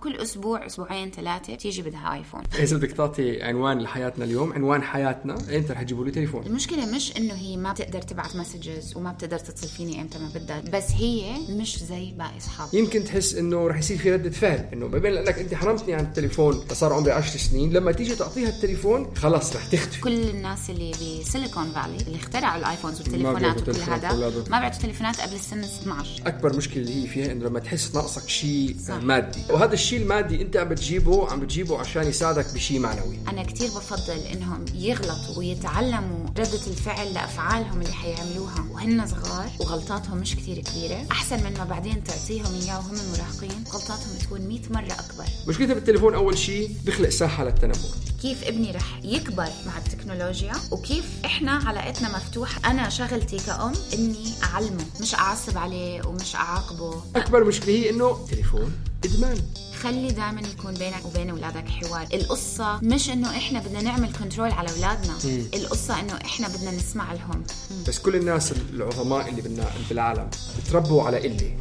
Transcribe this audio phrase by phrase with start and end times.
[0.00, 4.52] كل أسبوع أسبوعين ثلاثة بتيجي بدها iPhone اذا بدك تعطي عنوان لحياتنا اليوم.
[4.52, 5.38] عنوان حياتنا.
[5.50, 6.46] إيمتى رح تجيبوا لي تليفون.
[6.46, 10.60] المشكلة مش إنه هي ما بتقدر تبعت messages وما بتقدر تتصل فيني إمتى ما بدها
[10.60, 14.86] بس هي مش زي باقي اصحابها يمكن تحس إنه رح يصير في ردة فعل إنه
[14.86, 17.72] بما انك أنت حرمتني عن التليفون صار عمري 10 سنين.
[17.72, 20.00] لما تيجي تعطيها التليفون خلاص رح تختفي.
[20.00, 20.90] كل الناس اللي
[21.20, 24.12] ب Silicon Valley اللي اخترعوا ال iPhones والتليفونات وكل هذا.
[24.50, 28.28] ما بيعطوا تليفونات قبل السن 12 أكبر مشكلة اللي هي فيها إنه لما تحس ناقصك
[28.28, 28.76] شيء.
[29.02, 29.40] مادي.
[29.50, 33.18] وهذا الشيء المادي انت عم بتجيبه عم بتجيبه عشان يساعدك بشيء معنوي.
[33.28, 38.66] أنا كتير بفضل إنهم يغلطوا ويتعلموا ردة الفعل لأفعالهم اللي حيعملوها.
[38.70, 41.06] وهن صغار وغلطاتهم مش كتير كبيرة.
[41.10, 45.24] أحسن من ما بعدين تعطيهم إياه وهم مراهقين غلطاتهم تكون 100 مرة أكبر.
[45.48, 47.76] مشكلتها بالتليفون أول شيء بخلق ساحة للتنمر.
[48.22, 54.84] كيف ابني رح يكبر مع التكنولوجيا؟ وكيف إحنا علاقتنا مفتوحة؟ أنا شغلتي كأم إني أعلمه
[55.00, 57.02] مش أعصب عليه ومش أعاقبه.
[57.16, 58.72] أكبر مشكلة هي إنه تليفون.
[59.04, 59.36] إدمان.
[59.80, 62.06] خلي دائما يكون بينك وبين أولادك حوار.
[62.14, 65.14] القصة مش إنه إحنا بدنا نعمل كنترول على أولادنا.
[65.54, 67.42] القصة إنه إحنا بدنا نسمع لهم.
[67.88, 70.30] بس كل الناس العظماء اللي بالنا- بالعالم
[70.70, 71.56] تربوا على قله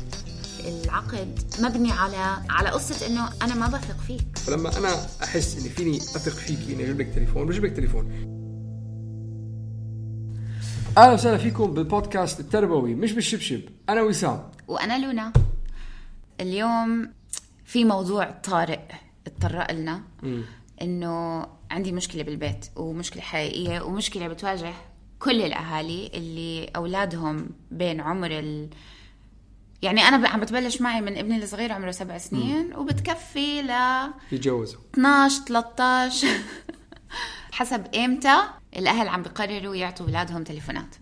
[0.65, 4.37] العقد مبني على على قصة إنه أنا ما بثق فيك.
[4.37, 8.05] فلما أنا أحس إني فيني أثق فيكي إني أجيب لك تليفون بجيب لك تليفون.
[10.97, 13.61] أهلا وسهلا فيكم بالبودكاست التربوي مش بالشبشب.
[13.89, 14.43] أنا وسام.
[14.67, 15.33] وأنا لونا.
[16.41, 17.09] اليوم
[17.67, 18.79] في موضوع طارئ
[19.27, 20.01] اتطرق لنا.
[20.81, 24.73] إنه عندي مشكلة بالبيت ومشكلة حقيقية ومشكلة بتواجه
[25.19, 28.69] كل الأهالي اللي أولادهم بين عمر ال
[29.81, 33.71] يعني أنا عم بتبلش معي من ابني الصغير عمره سبع سنين وبتكفي ل
[34.31, 34.79] يتجوزوا.
[34.93, 36.27] 12 13
[37.57, 38.37] حسب إمتى
[38.77, 40.95] الأهل عم بيقرروا يعطوا أولادهم تليفونات.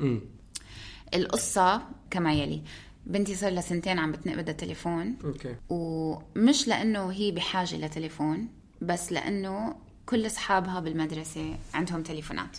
[1.13, 1.81] القصة
[2.11, 2.61] كما يلي.
[3.05, 5.15] بنتي صار لها سنتين عم بتنق بدها تليفون.
[5.25, 5.55] أوكي.
[5.69, 8.47] ومش لأنه هي بحاجة لتليفون
[8.81, 12.57] بس لأنه كل أصحابها بالمدرسة عندهم تليفونات.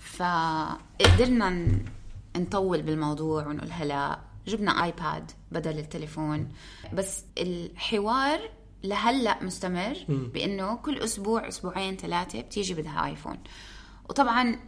[0.00, 1.68] فقدرنا
[2.36, 6.48] نطول بالموضوع ونقول هلا جبنا آيباد بدل التليفون.
[6.92, 8.40] بس الحوار
[8.84, 13.38] لهلأ مستمر بأنه كل أسبوع أسبوعين ثلاثة بتيجي بدها iPhone.
[14.08, 14.58] وطبعا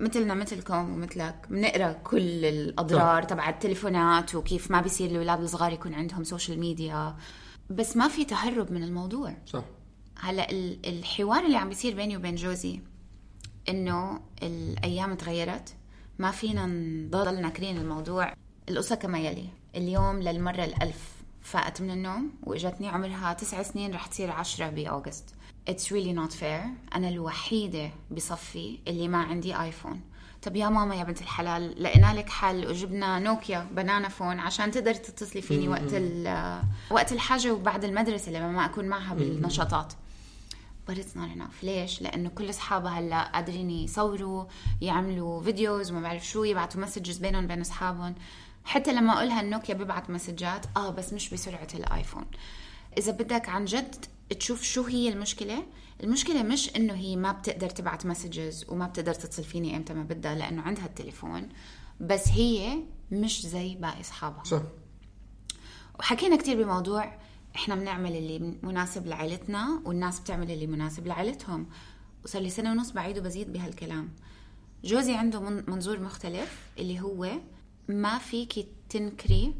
[0.00, 6.24] مثلنا مثلكم ومثلك بنقرأ كل الأضرار تبع التليفونات وكيف ما بيصير الأولاد الصغار يكون عندهم
[6.24, 7.16] social media
[7.70, 9.36] بس ما في تهرب من الموضوع.
[9.46, 9.64] صح.
[10.20, 12.80] هلأ ال- الحوار اللي عم بيصير بيني وبين جوزي
[13.68, 15.74] إنه الأيام تغيرت
[16.18, 18.32] ما فينا نضل ناكرين الموضوع.
[18.68, 21.15] القصة كما يلي اليوم للمرة الألف.
[21.46, 25.24] فقت من النوم وإجتني عمرها تسع سنين رح تصير عشرة بأوغست.
[25.70, 26.94] It's really not fair.
[26.94, 30.00] أنا الوحيدة بصفي اللي ما عندي آيفون.
[30.42, 34.94] طب يا ماما يا بنت الحلال لقينا لك حل وجبنا نوكيا بنانا فون عشان تقدر
[34.94, 35.92] تتصلي فيني وقت
[36.90, 39.92] وقت الحاجة وبعد المدرسة لما ما أكون معها بالنشاطات.
[40.88, 41.62] But it's not enough.
[41.64, 44.44] ليش؟ لأنه كل أصحابها هلا قادرين يصوروا
[44.80, 48.14] يعملوا videos وما بعرف شو يبعتوا messages بينهم بين أصحابهم.
[48.66, 52.24] حتى لما أقولها النوكيا بيبعت مسجات آه بس مش بسرعة ال iPhone.
[52.98, 54.04] إذا بدك عن جد
[54.40, 55.66] تشوف شو هي المشكلة
[56.02, 60.34] المشكلة مش إنه هي ما بتقدر تبعت messages وما بتقدر تتصل فيني إمتى ما بدها
[60.34, 61.48] لأنه عندها التليفون
[62.00, 62.78] بس هي
[63.12, 64.44] مش زي باقي أصحابها.
[64.44, 64.62] صح.
[65.98, 67.18] وحكينا كتير بموضوع
[67.56, 71.66] إحنا بنعمل اللي مناسب لعائلتنا والناس بتعمل اللي مناسب لعائلتهم
[72.24, 74.08] وصار لي سنة ونص بعيد وبزيد بهالكلام.
[74.84, 77.30] جوزي عنده من- منظور مختلف اللي هو
[77.88, 79.54] ما فيكي تنكري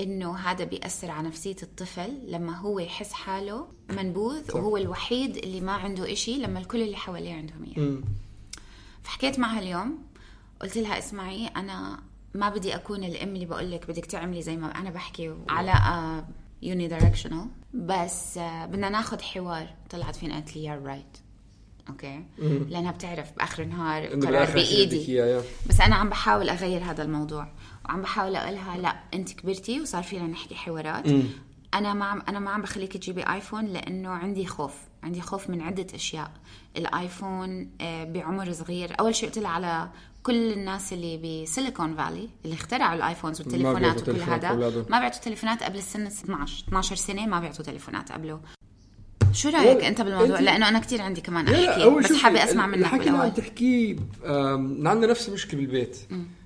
[0.00, 5.72] إنه هذا بيأثر على نفسية الطفل لما هو يحس حاله منبوذ وهو الوحيد اللي ما
[5.72, 7.98] عنده إشي لما الكل اللي حواليه عندهم إياه.
[9.02, 9.98] فحكيت معها اليوم
[10.60, 12.02] قلت لها اسمعي أنا
[12.34, 16.24] ما بدي أكون الأم اللي بقول لك بدك تعملي زي ما أنا بحكي وعلاقه
[16.62, 21.18] يوني دايركشنال بس آه، بدنا ناخذ حوار طلعت فينا قالت لي yeah right
[21.88, 22.24] okay؟
[22.68, 24.96] لأنها بتعرف بآخر النهار بدك بايدي
[25.68, 27.48] بس أنا عم بحاول أغير هذا الموضوع
[27.84, 31.06] وعم بحاول أقولها لا أنت كبرتي وصار فينا نحكي حوارات.
[31.74, 35.60] أنا ما عم أنا ما عم بخليك تجيبي iPhone لأنه عندي خوف عندي خوف من
[35.60, 36.30] عدة أشياء.
[36.76, 38.92] ال iPhone آه، بعمر صغير.
[39.00, 39.88] أول شيء قلت لها على
[40.22, 44.52] كل الناس اللي ب Silicon Valley اللي اخترعوا ال iPhones والتليفونات وكل هذا.
[44.90, 48.40] ما بيعطوا تليفونات قبل السن 12 12 سنة ما بيعطوا تليفونات قبله.
[49.32, 52.78] شو رأيك أنت بالموضوع؟ أنت- لأنه أنا كثير عندي كمان أحكي بس حابة أسمع منك
[52.78, 53.96] الحكي اللي عم تحكيه
[54.88, 55.98] عندنا نفس المشكلة بالبيت.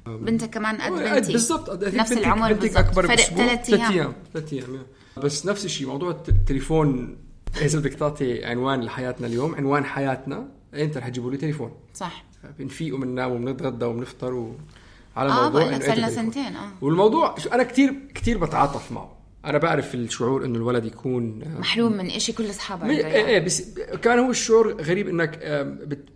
[0.06, 1.32] بنتك كمان قد بنتي.
[1.32, 3.16] بالضبط قد- نفس العمر بنتك أكبر فرق.
[3.20, 4.82] ثلاث ثلاث أيام ثلاث أيام يا.
[5.22, 7.16] بس نفس الشيء موضوع الت- التليفون
[7.62, 11.72] إذا بدك تعطي عنوان لحياتنا اليوم عنوان حياتنا أنت رح تجيبوا لي تليفون.
[11.94, 12.24] صح.
[12.58, 14.54] بنفيق وبننام وبنتغدى وبنفطر و...
[15.16, 16.10] على آه موضوع صار لنا.
[16.10, 16.68] سنتين آه.
[16.80, 19.19] والموضوع شو- أنا كثير كثير بتعاطف معه.
[19.44, 23.26] أنا بعرف الشعور إنه الولد يكون آه، محروم من إشي كل أصحابه عنده إيه.
[23.26, 26.08] إيه بس كان هو الشعور غريب إنك آم، بت-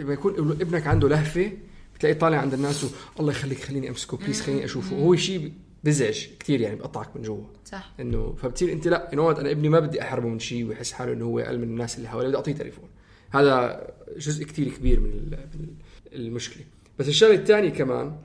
[0.00, 1.52] لما يكون ابنك عنده لهفة
[1.94, 2.88] بتلاقيه طالع عند الناس و
[3.20, 4.96] الله يخليك خليني أمسكه بليز خليني أشوفه.
[4.96, 5.52] وهو شيء
[5.84, 7.44] بزعج كثير يعني بقطعك من جوا.
[7.64, 7.92] صح.
[8.00, 11.24] إنه فبتصير أنت لا إنه أنا ابني ما بدي أحرمه من شيء ويحس حاله إنه
[11.24, 12.84] هو أقل من الناس اللي حواليه بدي أعطيه تليفون.
[13.30, 13.86] هذا
[14.16, 15.66] جزء كثير كبير من ال- من
[16.12, 16.62] المشكلة.
[16.98, 18.16] بس الشغلة الثانية كمان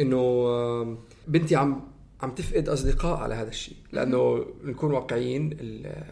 [0.00, 0.98] إنه
[1.28, 1.80] بنتي عم
[2.22, 6.04] عم تفقد أصدقاء على هذا الشيء لأنه نكون واقعيين ال-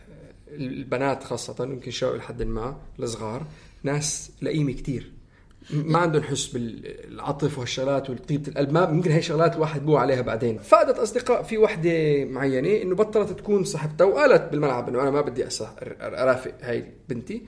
[0.48, 3.46] البنات خاصة يمكن الشباب لحد ما الصغار
[3.82, 5.12] ناس لئيمة كثير
[5.70, 8.72] ما عندهم حس بالعطف والشغلات والطيبة القلب.
[8.72, 10.58] ما ممكن هي شغلات الواحد بوع عليها بعدين.
[10.58, 15.44] فقدت أصدقاء في وحدة معينة إنه بطلت تكون صاحبتها وقالت بالملعب إنه أنا ما بدي
[16.00, 17.42] أرافق هاي بنتي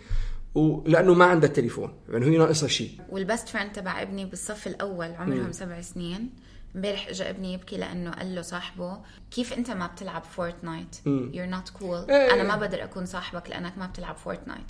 [0.55, 1.93] ولأنه ما عندها تليفون.
[2.09, 2.91] يعني هي ناقصها شيء.
[3.09, 6.31] وال best friend تبع ابني بالصف الأول عمرهم سبع سنين.
[6.77, 8.99] امبارح اجى ابني يبكي لأنه قال له صاحبه
[9.31, 12.35] كيف أنت ما بتلعب فورتنايت you're not cool إيه.
[12.35, 14.65] أنا ما بقدر أكون صاحبك لأنك ما بتلعب فورتنايت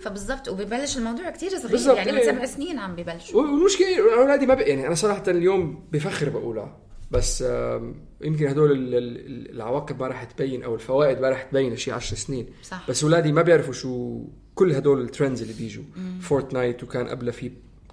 [0.00, 2.26] فبالضبط وببلش الموضوع كتير صغير يعني من إيه.
[2.32, 6.76] سبع سنين عم ببلشوا والمشكلة أنا أولادي ما يعني أنا صراحة اليوم بفخر بقولها
[7.10, 7.44] بس
[8.20, 12.16] يمكن هدول ال- ال- العواقب ما راح تبين أو الفوائد ما راح تبين شيء 10
[12.16, 12.46] سنين.
[12.62, 12.86] صح.
[12.90, 14.24] بس أولادي ما بيعرفوا شو
[14.54, 15.84] كل هدول ال trends اللي بيجوا.
[16.20, 17.50] فورتنايت وكان قبلها في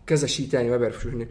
[0.08, 1.28] كذا شيء تاني ما بعرف شو هن.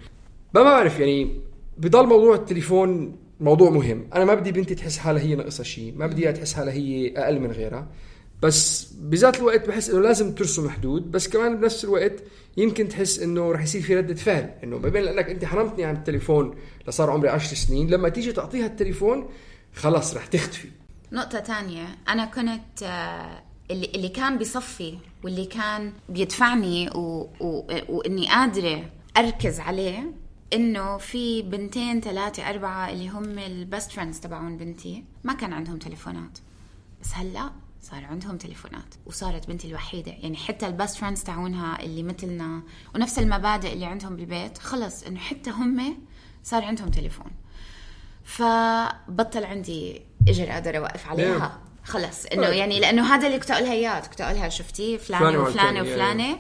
[0.55, 1.41] ما بعرف يعني
[1.79, 4.09] بضل موضوع التليفون موضوع مهم.
[4.15, 7.13] أنا ما بدي بنتي تحس حالها هي ناقصها شيء ما بدي إياها تحس حالها هي
[7.17, 7.89] أقل من غيرها.
[8.43, 12.13] بس بذات الوقت بحس إنه لازم ترسم حدود بس كمان بنفس الوقت
[12.57, 14.55] يمكن تحس إنه رح يصير في ردة فعل.
[14.65, 16.55] إنه ما بين لأنك أنت حرمتني عن التليفون
[16.89, 19.29] لصار عمري 10 سنين لما تيجي تعطيها التليفون
[19.75, 20.69] خلاص رح تختفي.
[21.13, 27.29] نقطة تانية أنا كنت آه، اللي, اللي كان بصفي واللي كان بيدفعني و...
[27.41, 27.63] و...
[27.89, 28.85] وإني قادرة
[29.17, 30.13] أركز عليه
[30.53, 35.05] إنه في بنتين ثلاثة أربعة اللي هم ال best friends تبعون بنتي.
[35.25, 36.39] ما كان عندهم تليفونات.
[37.03, 37.51] بس هلأ
[37.83, 38.95] صار عندهم تليفونات.
[39.07, 40.13] وصارت بنتي الوحيدة.
[40.13, 42.63] يعني حتى ال best friends تاعونها اللي مثلنا
[42.95, 45.97] ونفس المبادئ اللي عندهم بالبيت خلص إنه حتى هم
[46.45, 47.31] صار عندهم تليفون.
[48.25, 51.61] فبطل عندي إجر أقدر أوقف عليها.
[51.85, 52.47] خلص إنه.
[52.47, 56.39] يعني لأنه هذا اللي كنت اقولها اياه كنت اقولها شفتي؟ فلانة وفلانة وفلانة.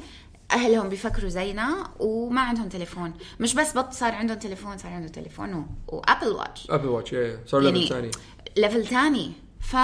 [0.52, 3.12] أهلهم بيفكروا زينا وما عندهم تليفون.
[3.40, 5.64] مش بس هيك صار عندهم تليفون صار عندهم تليفون و...
[5.88, 8.10] و Apple Watch Apple Watch إيه صار level يعني ثاني.
[8.56, 9.32] level ثاني.
[9.60, 9.76] ف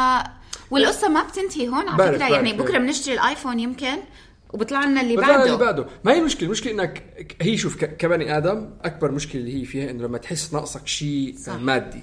[0.70, 2.28] والقصة ما بتنتهي هون على فكرة.
[2.28, 2.52] يعني.
[2.52, 3.96] بكرة بنشتري الآيفون يمكن
[4.52, 5.44] وبيطلع لنا اللي بعده.
[5.44, 5.86] اللي بعده.
[6.04, 7.02] ما هي المشكلة المشكلة إنك
[7.42, 11.36] هي شوف ك- كبني آدم أكبر مشكلة اللي هي فيها إنه لما تحس ناقصك شيء.
[11.60, 12.02] مادي.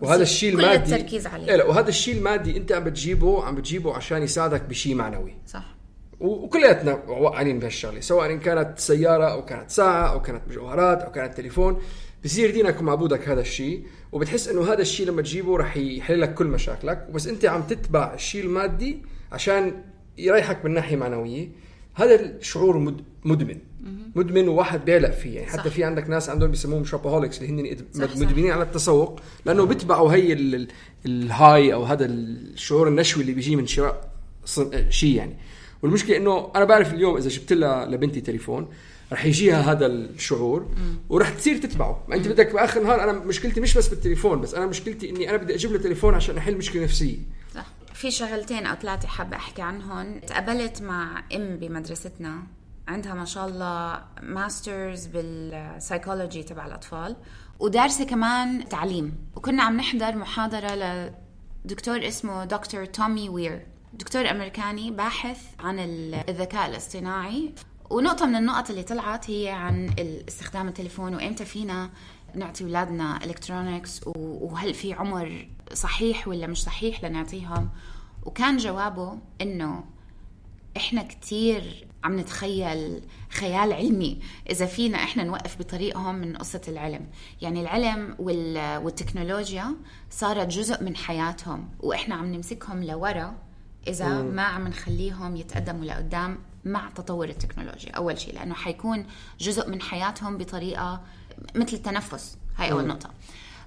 [0.00, 1.48] وهذا الشيء كل المادي التركيز عليه.
[1.48, 5.34] إيه لا وهذا الشيء المادي أنت عم بتجيبه عم بتجيبه عشان يساعدك بشيء معنوي.
[5.46, 5.64] صح.
[6.20, 11.34] وكلياتنا واقعين بهالشغلة سواء إن كانت سيارة أو كانت ساعة أو كانت مجوهرات أو كانت
[11.36, 11.78] تليفون
[12.24, 13.82] بصير دينك ومعبودك هذا الشيء
[14.12, 18.14] وبتحس إنه هذا الشيء لما تجيبه رح يحل لك كل مشاكلك وبس أنت عم تتبع
[18.14, 18.98] الشيء المادي
[19.32, 19.82] عشان
[20.18, 21.48] يريحك من ناحية معنوية.
[21.94, 23.58] هذا الشعور مد- مدمن.
[24.14, 25.34] مدمن وواحد بيعلق فيه.
[25.36, 25.74] يعني حتى صح.
[25.74, 27.76] في عندك ناس عندهم بيسموهم shopaholics اللي هن.
[28.16, 30.68] مدمنين على التسوق لأنه بيتبعوا هي ال- ال-
[31.06, 34.10] ال high أو هذا الشعور النشوي اللي بيجي من شراء
[34.88, 35.36] شيء يعني.
[35.82, 38.68] والمشكلة إنه أنا بعرف اليوم إذا جبت لها لبنتي تليفون
[39.12, 40.68] رح يجيها هذا الشعور
[41.08, 42.04] ورح تصير تتبعه.
[42.08, 45.36] ما أنت بدك بآخر النهار أنا مشكلتي مش بس بالتليفون بس أنا مشكلتي إني أنا
[45.36, 47.18] بدي أجيب له تليفون عشان أحل مشكلة نفسية.
[47.54, 47.66] صح.
[47.94, 50.20] في شغلتين أو ثلاثة حابة أحكي عنهم.
[50.20, 52.42] تقابلت مع أم بمدرستنا.
[52.88, 57.16] عندها ما شاء الله masters بال psychology تبع الأطفال
[57.58, 59.14] ودارسة كمان تعليم.
[59.36, 60.74] وكنا عم نحضر محاضرة
[61.64, 65.78] لدكتور اسمه دكتور تومي وير دكتور أمريكاني باحث عن
[66.28, 67.52] الذكاء الاصطناعي.
[67.90, 69.90] ونقطة من النقط اللي طلعت هي عن
[70.28, 71.90] استخدام التليفون وإمتى فينا
[72.34, 77.70] نعطي أولادنا electronics وهل في عمر صحيح ولا مش صحيح لنعطيهم؟
[78.26, 79.84] وكان جوابه إنه
[80.76, 84.20] إحنا كتير عم نتخيل خيال علمي
[84.50, 87.06] إذا فينا إحنا نوقف بطريقهم من قصة العلم.
[87.42, 89.76] يعني العلم وال- والتكنولوجيا
[90.10, 93.34] صارت جزء من حياتهم وإحنا عم نمسكهم لورا
[93.86, 97.92] إذا ما عم نخليهم يتقدموا لقدام مع تطور التكنولوجيا.
[97.92, 99.06] أول شيء لأنه حيكون
[99.40, 101.02] جزء من حياتهم بطريقة
[101.54, 102.38] مثل التنفس.
[102.56, 103.10] هاي أول نقطة.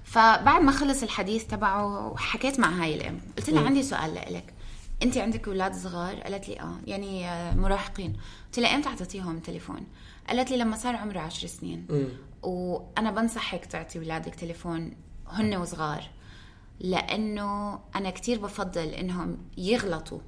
[0.04, 3.20] فبعد ما خلص الحديث تبعه حكيت مع هاي الأم.
[3.38, 4.54] قلت لها عندي سؤال لك
[5.02, 6.76] انت عندك أولاد صغار؟ قالت لي آه.
[6.86, 7.26] يعني
[7.60, 8.16] مراهقين.
[8.46, 9.86] قلت لها إمتى تعطيهم تليفون؟
[10.28, 11.86] قالت لي لما صار عمره عشر سنين.
[12.42, 14.96] وأنا بنصحك تعطي أولادك تليفون
[15.28, 16.10] هن وصغار.
[16.80, 20.20] لأنه أنا كتير بفضل إنهم يغلطوا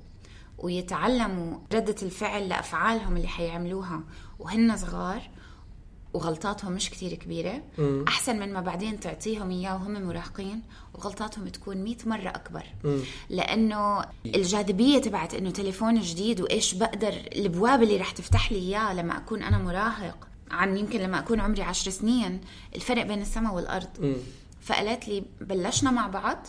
[0.59, 4.01] ويتعلموا ردة الفعل لأفعالهم اللي حيعملوها.
[4.39, 5.31] وهن صغار
[6.15, 7.63] وغلطاتهم مش كتير كبيرة.
[8.09, 10.63] أحسن من ما بعدين تعطيهم إياه وهم مراهقين
[10.95, 12.63] وغلطاتهم تكون مئة مرة أكبر.
[13.31, 19.17] لأنه الجاذبية تبعت إنه تليفون جديد وإيش بقدر البواب اللي رح تفتح لي إياه لما
[19.17, 20.29] أكون أنا مراهق.
[20.51, 22.41] عن يمكن لما أكون عمري عشر سنين.
[22.75, 24.17] الفرق بين السماء والأرض.
[24.67, 26.47] فقالت لي بلشنا مع بعض.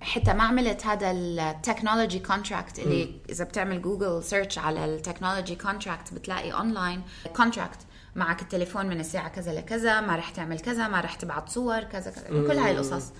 [0.00, 5.56] حتى ما عملت هذا ال technology contract اللي إذا بتعمل Google search على ال technology
[5.56, 7.02] contract بتلاقي اونلاين
[7.36, 7.78] كونتراكت
[8.16, 12.10] معك التليفون من الساعة كذا لكذا ما رح تعمل كذا ما رح تبعت صور كذا
[12.10, 13.12] كذا كل هاي القصص.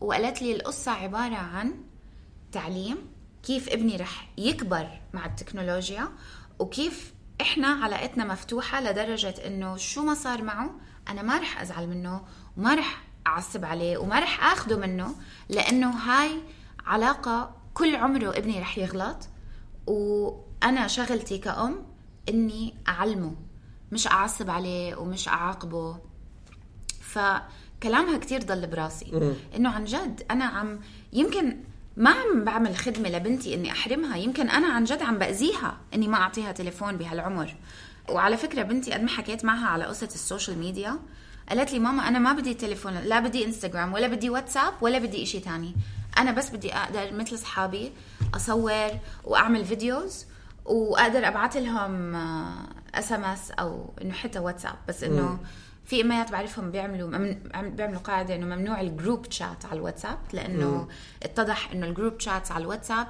[0.00, 1.74] وقالت لي القصة عبارة عن
[2.52, 2.96] تعليم
[3.42, 6.08] كيف ابني رح يكبر مع التكنولوجيا
[6.58, 10.70] وكيف إحنا علاقتنا مفتوحة لدرجة إنه شو ما صار معه
[11.08, 12.24] أنا ما رح أزعل منه
[12.56, 15.14] وما رح أعصب عليه وما رح آخده منه
[15.48, 16.30] لأنه هاي
[16.86, 19.28] علاقة كل عمره ابني رح يغلط
[19.86, 21.86] وأنا شغلتي كأم
[22.28, 23.34] إني أعلمه
[23.92, 25.96] مش أعصب عليه ومش أعاقبه.
[27.00, 29.10] فكلامها كتير ضل براسي.
[29.56, 30.80] إنه عن جد أنا عم
[31.12, 31.56] يمكن
[31.96, 36.16] ما عم بعمل خدمة لبنتي إني أحرمها يمكن أنا عن جد عم بأذيها إني ما
[36.16, 37.56] أعطيها تليفون بهالعمر.
[38.08, 40.98] وعلى فكرة بنتي قد ما حكيت معها على قصة ال social media
[41.48, 45.22] قالت لي ماما أنا ما بدي تليفون لا بدي إنستغرام ولا بدي واتساب ولا بدي
[45.22, 45.74] إشي تاني.
[46.18, 47.92] أنا بس بدي أقدر مثل أصحابي
[48.34, 48.90] أصور
[49.24, 50.26] وأعمل videos
[50.64, 52.14] وأقدر أبعث لهم
[52.94, 54.74] SMS أو إنه حتى واتساب.
[54.88, 55.38] بس إنه
[55.84, 60.88] في اميات بعرفهم بيعملوا بيعملوا قاعدة إنه ممنوع ال group chat على الواتساب لأنه
[61.22, 63.06] اتضح إنه ال group chat على الواتساب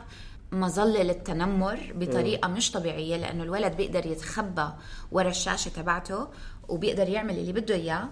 [0.53, 4.69] مظلة للتنمر بطريقة مش طبيعية لأنه الولد بيقدر يتخبى
[5.13, 6.29] ورا الشاشة تبعته
[6.69, 8.09] وبيقدر يعمل اللي بده إياه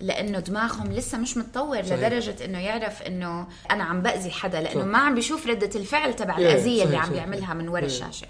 [0.00, 1.92] لأنه دماغهم لسه مش متطور صحيح.
[1.98, 6.38] لدرجة إنه يعرف إنه أنا عم بأذي حدا لأنه ما عم بيشوف ردة الفعل تبع
[6.38, 7.10] الأذية اللي عم.
[7.10, 8.26] بيعملها من ورا الشاشة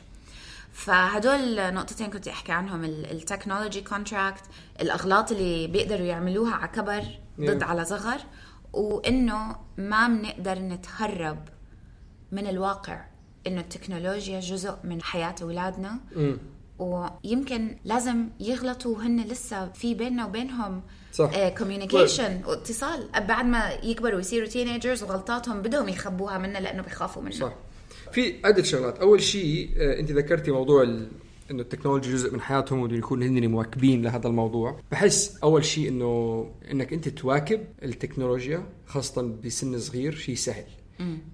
[0.73, 4.43] فهدول نقطتين كنت أحكي عنهم ال technology contract
[4.81, 7.03] الأغلاط اللي بيقدروا يعملوها على كبر
[7.41, 7.67] ضد Yeah.
[7.67, 8.19] على صغر
[8.73, 11.39] وإنه ما بنقدر نتهرب
[12.33, 13.05] من الواقع
[13.47, 15.99] إنه التكنولوجيا جزء من حياة أولادنا.
[16.79, 20.83] ويمكن لازم يغلطوا وهن لسه في بيننا وبينهم
[21.13, 21.49] صح.
[21.49, 23.09] communication واتصال.
[23.29, 27.53] بعد ما يكبروا ويصيروا teenagers وغلطاتهم بدهم يخبوها منا لأنه بيخافوا منا صح.
[28.13, 28.99] في عدة شغلات.
[28.99, 31.09] أول شيء آه، أنت ذكرتي موضوع ال...
[31.51, 34.81] إنه التكنولوجيا جزء من حياتهم وبدهم يكونوا هن مواكبين لهذا الموضوع.
[34.93, 40.65] بحس أول شيء إنه إنك أنت تواكب التكنولوجيا خاصة بسن صغير شيء سهل.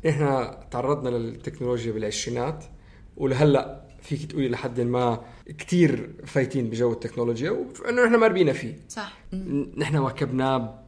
[0.08, 2.64] إحنا تعرضنا للتكنولوجيا بالعشرينات
[3.16, 5.20] ولهلأ فيك تقولي لحد ما
[5.58, 8.76] كتير فايتين بجو التكنولوجيا وأنه إحنا مربينا فيه.
[8.88, 9.18] صح.
[9.76, 10.82] نحن واكبناه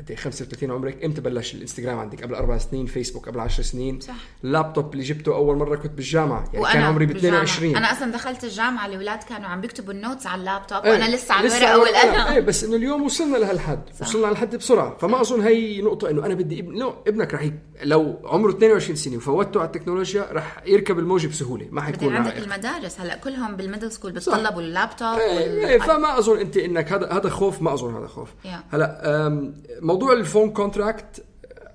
[0.00, 1.04] قد إيه؟ 35 عمرك.
[1.04, 2.86] إمتى بلش الإنستغرام عندك؟ قبل أربع سنين.
[2.86, 4.00] فيسبوك قبل 10 سنين.
[4.00, 4.14] صح.
[4.44, 6.44] اللابتوب اللي جبته أول مرة كنت بالجامعة.
[6.44, 7.42] يعني وأنا كان عمري ب بالجامعة.
[7.42, 10.84] 22 أنا أصلا دخلت الجامعة الأولاد كانوا عم بيكتبوا ال notes على اللابتوب.
[10.84, 12.32] إيه، وأنا لسه على الورقه والقلم.
[12.32, 13.80] إيه بس إنه اليوم وصلنا لهالحد.
[14.00, 14.96] وصلنا لهالحد بسرعة.
[14.96, 17.52] فما أظن هي نقطة إنه أنا بدي ابن لو ابنك رح ي...
[17.82, 22.42] لو عمره 22 سنة وفوتته على التكنولوجيا رح يركب الموجه بسهوله ما حيكون عندك عائق.
[22.42, 23.00] المدارس.
[23.00, 27.28] هلأ كلهم بال middle school بتطلبوا اللابتوب إيه إيه فما أظن أنت إنك هذا هذا
[27.28, 27.62] خوف.
[27.62, 28.28] ما أظن هذا خوف.
[28.44, 28.74] Yeah.
[28.74, 29.50] هلأ
[29.90, 31.24] موضوع ال phone contract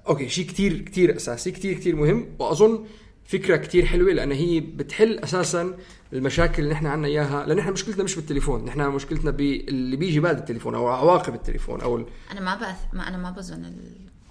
[0.07, 2.85] okay شيء كتير كتير أساسي كتير كتير مهم وأظن
[3.25, 5.77] فكرة كتير حلوة لأن هي بتحل أساسا
[6.13, 10.37] المشاكل اللي نحن عنا إياها لأن نحن مشكلتنا مش بالتليفون نحن مشكلتنا باللي بيجي بعد
[10.37, 12.05] التليفون أو عواقب التليفون أو ال...
[12.31, 12.77] أنا ما بأث...
[12.93, 13.75] ما أنا ما بظن ال...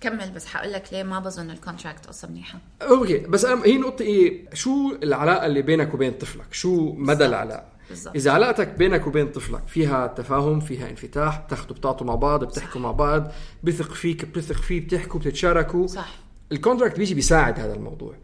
[0.00, 3.78] كمل بس حقول لك ليه ما بظن ال contract قصه منيحه okay بس أنا هي
[3.78, 7.64] نقطة إيه شو العلاقة اللي بينك وبين طفلك؟ شو مدى بالضبط.
[7.90, 8.16] بالضبط.
[8.16, 12.92] إذا علاقتك بينك وبين طفلك فيها تفاهم فيها انفتاح بتاخذوا بتعطوا مع بعض بتحكوا مع
[12.92, 16.14] بعض بثق فيك بتثق فيه بتحكوا بتتشاركوا صح.
[16.52, 18.14] ال contract بيجي بيساعد هذا الموضوع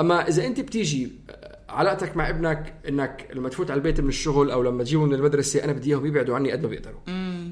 [0.00, 4.50] أما إذا أنت بتيجي آه، علاقتك مع ابنك إنك لما تفوت على البيت من الشغل
[4.50, 7.00] أو لما تجيبه من المدرسة أنا بدي إياهم يبعدوا عني قد ما بيقدروا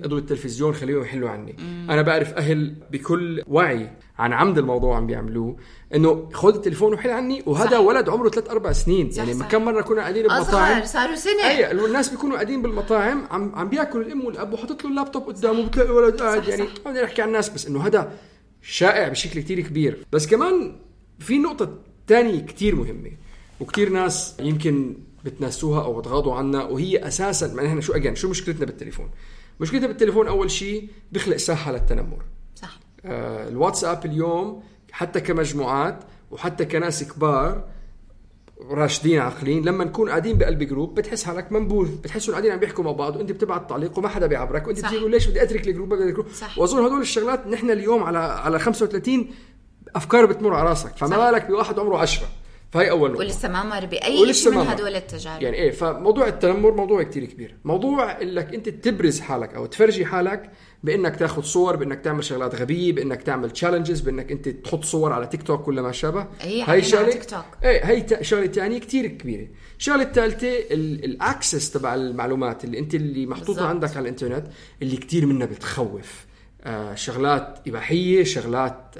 [0.04, 1.56] اضربوا التلفزيون خليهم يحلوا عني.
[1.90, 5.56] أنا بعرف أهل بكل وعي عن عمد الموضوع عم بيعملوه
[5.94, 7.80] إنه خذ التليفون وحل عني وهذا صح.
[7.80, 9.11] ولد عمره ثلاث أربع سنين.
[9.11, 9.49] صح، يعني صح.
[9.49, 11.49] كم مرة كنا قاعدين بمطاعم؟ اصغر صاروا سنة.
[11.49, 15.90] أي الناس بيكونوا قاعدين بالمطاعم عم عم بياكلوا الأم والأب وحاطط له اللابتوب قدامه بتلاقي
[15.90, 16.90] ولد قاعد يعني صح.
[16.90, 18.12] بدنا نحكي عن الناس بس إنه هذا
[18.62, 20.06] شائع بشكل كتير كبير.
[20.12, 20.76] بس كمان
[21.18, 23.11] في نقطة تانية كتير مهمة
[23.61, 28.66] وكتير ناس يمكن بتناسوها أو بتغاضوا عنها وهي أساسا ما نحن شو اجين شو مشكلتنا
[28.66, 29.11] بالتليفون؟
[29.61, 32.23] مشكلتها بالتليفون أول شيء بيخلق ساحة للتنمر
[32.54, 37.64] صح آه، الواتساب اليوم حتى كمجموعات وحتى كناس كبار
[38.70, 42.92] راشدين عاقلين لما نكون قاعدين بقلب group بتحس حالك منبوذ بتحسوا قاعدين عم بيحكوا مع
[42.92, 44.88] بعض وأنت بتبعت تعليق وما حدا بيعبرك وأنت صح.
[44.88, 46.58] بتجي تقول ليش بدي أترك ال group بدي ال group صح.
[46.58, 49.30] وأظن هدول الشغلات نحن اليوم على على 35
[49.96, 51.30] أفكار بتمر على راسك فما.
[51.30, 52.26] بالك بواحد عمره 10
[52.75, 54.59] فهي أول نقطه ولسه ما مر بأي شيء من.
[54.59, 59.66] هدول التجارب يعني إيه فموضوع التنمر موضوع كتير كبير موضوع إنك أنت تبرز حالك أو
[59.66, 60.50] تفرجي حالك
[60.85, 65.26] بإنك تاخذ صور بإنك تعمل شغلات غبية بإنك تعمل challenges بإنك أنت تحط صور على
[65.26, 67.45] تيك توك ولا ما شابه هي على تيك توك.
[67.64, 70.59] إيه هي شغلة ثانية كتير كبيرة الشغلة الثالثه
[71.04, 73.66] ال access تبع المعلومات اللي أنت اللي محطوطة بالضبط.
[73.69, 74.47] عندك على الإنترنت
[74.83, 76.26] اللي كتير منها بتخوف
[76.64, 78.95] آه شغلات إباحية شغلات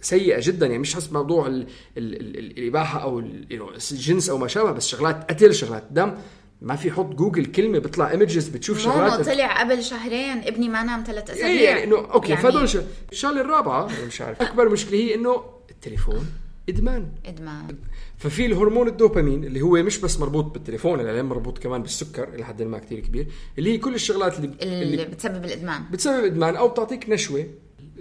[0.00, 1.66] سيئة جدا يعني مش حسب موضوع ال
[1.98, 6.14] ال ال ال الإباحة أو الجنس أو ما شابه بس شغلات قتل شغلات دم.
[6.62, 9.28] ما في حط جوجل كلمة بيطلع images بتشوف ماما شغلات.
[9.28, 11.46] طلع قبل شهرين ابني ما نام ثلاث أسابيع.
[11.46, 15.42] إيه يعني إنه okay يعني فهدول شغ- الشغلة الرابعة مش عارف أكبر مشكلة هي إنه
[15.70, 16.26] التليفون
[16.68, 17.08] إدمان.
[17.26, 17.76] إدمان.
[18.18, 22.62] ففي الهرمون الدوبامين اللي هو مش بس مربوط بالتليفون اللي مربوط كمان بالسكر إلى حد
[22.62, 23.26] ما كثير كبير
[23.58, 25.82] اللي هي كل الشغلات اللي, اللي بتسبب الإدمان.
[25.90, 27.46] بتسبب إدمان أو بتعطيك نشوة.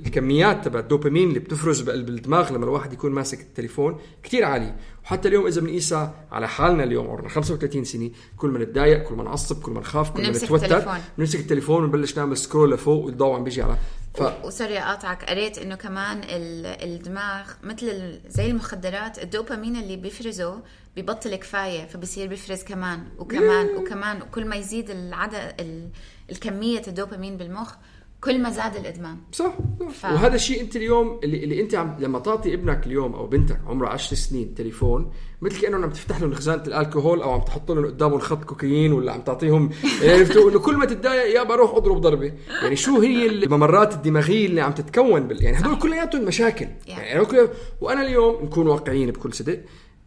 [0.06, 4.76] الكميات تبع الدوبامين اللي بتفرز بقلب الدماغ لما الواحد يكون ماسك التليفون كتير عالية.
[5.04, 9.24] وحتى اليوم إذا بنقيسها على حالنا اليوم عمرنا 35 سنة كل ما نتضايق كل ما
[9.24, 10.98] نعصب كل ما نخاف كل ما نتوتر التليفون.
[11.18, 13.78] بنمسك التليفون ونبلش نعمل سكرول لفوق والضوء عم بيجي على
[14.16, 14.24] ف...
[14.46, 20.62] وسوري اقاطعك قريت إنه كمان ال- الدماغ مثل زي المخدرات الدوبامين اللي بيفرزه
[20.98, 25.90] ببطل كفاية فبصير بيفرز كمان وكمان وكمان وكل ما يزيد العدد ال-
[26.32, 27.74] الكمية الدوبامين بالمخ
[28.22, 29.18] كل ما زاد الإدمان.
[29.32, 29.90] صح, صح.
[29.92, 33.60] ف- وهذا الشيء أنت اليوم اللي, اللي أنت عم لما تعطي ابنك اليوم أو بنتك
[33.68, 35.12] عمره 10 سنين تليفون
[35.42, 39.12] مثل كانه عم تفتح لهم خزانه الألكوهول أو عم تحط لهم قدامهم خط كوكايين ولا
[39.12, 39.70] عم تعطيهم
[40.02, 42.34] يعني عرفتوا إنه كل ما تتضايق يا بروح أضرب ضربة.
[42.64, 45.44] يعني شو هي الممرات الدماغية اللي عم تتكون بال...
[45.44, 46.68] يعني هدول كلياتهم مشاكل.
[46.88, 49.60] يعني هدول كلياتهم- وأنا اليوم نكون واقعيين بكل صدق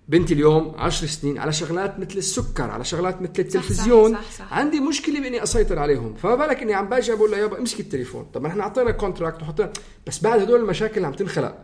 [0.09, 4.15] بنتي اليوم 10 سنين على شغلات مثل السكر على شغلات مثل التلفزيون.
[4.15, 4.53] صح، صح.
[4.53, 6.15] عندي مشكلة بإني أسيطر عليهم.
[6.15, 8.25] فما بالك إني عم باجي بقول لها يابا امسك التليفون.
[8.35, 9.73] طب ما إحنا أعطينا contract وحطينا
[10.07, 11.59] بس بعد هدول المشاكل اللي عم تنخلق.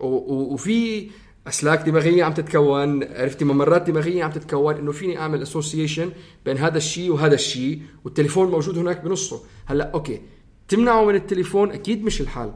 [0.00, 1.10] وفي
[1.48, 6.12] أسلاك دماغية عم تتكون عرفتي ممرات دماغية عم تتكون إنه فيني أعمل association
[6.44, 9.42] بين هذا الشيء وهذا الشيء والتليفون موجود هناك بنصه.
[9.66, 10.22] هلأ okay
[10.68, 12.52] تمنعه من التليفون؟ أكيد مش الحل.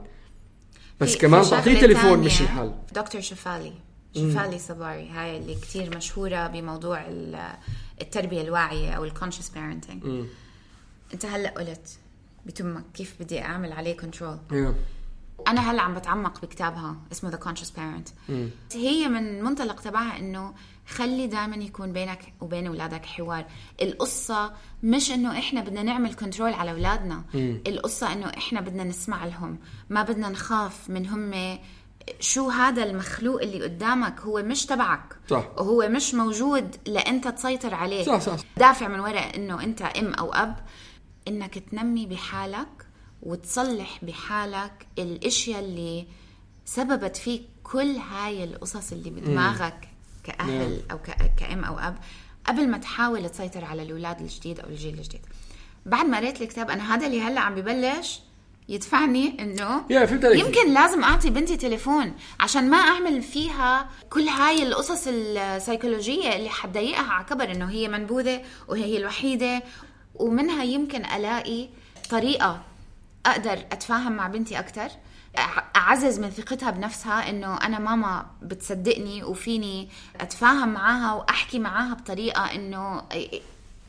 [1.00, 2.72] بس كمان تعطيه تليفون مش الحل.
[2.94, 3.72] دكتور شيفالي.
[4.14, 7.54] شيفالي تساباري هاي اللي كتير مشهورة بموضوع ال-
[8.00, 10.26] التربية الواعية أو ال conscious parenting
[11.14, 11.98] أنت هلأ قلت
[12.46, 14.38] بتمك كيف بدي أعمل عليه control
[15.48, 18.08] أنا هلأ عم بتعمق بكتابها اسمه The Conscious Parent
[18.74, 20.54] هي من منطلق تبعها إنه
[20.88, 23.44] خلي دائما يكون بينك وبين أولادك حوار.
[23.82, 27.24] القصة مش إنه إحنا بدنا نعمل control على أولادنا.
[27.66, 29.58] القصة إنه إحنا بدنا نسمع لهم.
[29.90, 31.58] ما بدنا نخاف من هم
[32.20, 35.16] شو هذا المخلوق اللي قدامك هو مش تبعك.
[35.30, 35.44] صح.
[35.58, 38.04] وهو مش موجود لأنت تسيطر عليه.
[38.04, 38.36] صح، صح،.
[38.56, 40.56] دافع من وراء إنه أنت أم أو أب.
[41.28, 42.86] إنك تنمي بحالك
[43.22, 46.06] وتصلح بحالك الأشياء اللي
[46.64, 49.88] سببت فيك كل هاي القصص اللي بدماغك
[50.24, 51.96] كأهل أو ك- كأم أو أب.
[52.46, 55.20] قبل ما تحاول تسيطر على الأولاد الجديد أو الجيل الجديد.
[55.86, 58.20] بعد ما قريت الكتاب أنا هذا اللي هلأ عم ببلش
[58.68, 59.84] يدفعني إنه
[60.24, 60.44] عليك.
[60.46, 67.12] يمكن لازم أعطي بنتي تليفون عشان ما أعمل فيها كل هاي القصص السيكولوجية اللي حتضايقها
[67.12, 69.62] على كبر إنه هي منبوذة وهي الوحيدة
[70.14, 71.68] ومنها يمكن ألاقي
[72.10, 72.62] طريقة
[73.26, 74.88] أقدر أتفاهم مع بنتي أكثر
[75.76, 79.88] أعزز من ثقتها بنفسها إنه أنا ماما بتصدقني وفيني
[80.20, 83.02] أتفاهم معاها وأحكي معاها بطريقة إنه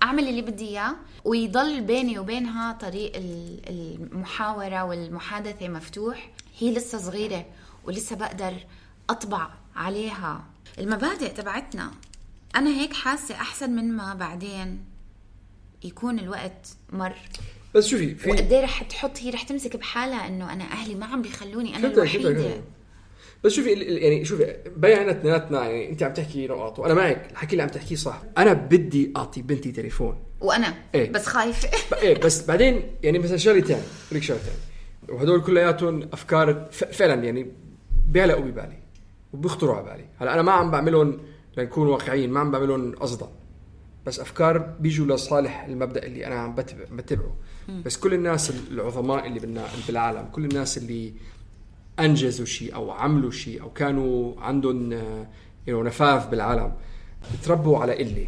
[0.03, 6.29] أعمل اللي بدي إياه ويضل بيني وبينها طريق ال- المحاورة والمحادثة مفتوح.
[6.59, 7.45] هي لسه صغيرة
[7.83, 8.53] ولسه بقدر
[9.09, 10.43] أطبع عليها
[10.79, 11.91] المبادئ تبعتنا.
[12.55, 14.85] أنا هيك حاسة أحسن من ما بعدين
[15.83, 17.13] يكون الوقت مر.
[17.75, 21.05] بس شوفي في وقد إيه رح تحط هي رح تمسك بحالها إنه أنا أهلي ما
[21.05, 22.61] عم بيخلوني أنا الوحيدة.
[23.43, 27.63] بس شوفي يعني شوفي بينا اثنيناتنا يعني انت عم تحكي نقاط وأنا معك الحكي اللي
[27.63, 28.21] عم تحكيه صح.
[28.38, 30.23] أنا بدي أعطي بنتي تليفون.
[30.41, 31.12] وأنا إيه.
[31.12, 31.69] بس خايفة.
[32.01, 37.51] إيه بس بعدين يعني مثلا شغلة ثانية لك شغلة ثانية وهدول كلياتهم أفكار فعلا يعني
[38.10, 38.77] بيعلقوا ببالي
[39.34, 40.06] وبيخطروا على بالي.
[40.19, 41.19] هلأ أنا ما عم بعملهم
[41.58, 43.27] لنكون واقعيين ما عم بعملهم قصدا
[44.06, 47.36] بس أفكار بيجوا لصالح المبدأ اللي أنا عم بتبع- بتبعه.
[47.86, 49.39] بس كل الناس العظماء اللي
[49.88, 51.13] بالعالم كل الناس اللي
[51.99, 55.27] أنجزوا شيء أو عملوا شيء أو كانوا عندهم آه،
[55.67, 56.71] نفاذ بالعالم.
[57.43, 58.27] تربوا على قله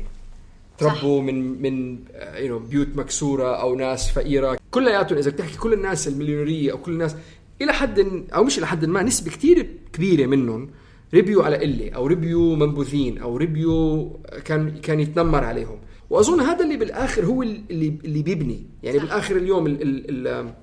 [0.78, 1.99] تربوا من من
[2.38, 4.58] يو بيوت مكسورة أو ناس فقيرة.
[4.71, 7.15] كلياتهم إذا بتحكي كل الناس المليونيرية أو كل الناس
[7.62, 7.99] إلى حد
[8.36, 10.69] أو مش إلى حد ما نسبة كثير كبيرة منهم
[11.13, 14.10] ربيوا على قله أو ربيوا منبوذين أو ربيوا
[14.45, 15.80] كان كان يتنمر عليهم.
[16.10, 18.65] وأظن هذا اللي بالآخر هو اللي اللي بيبني.
[18.84, 19.04] يعني صح.
[19.04, 20.54] بالآخر اليوم ال ال ال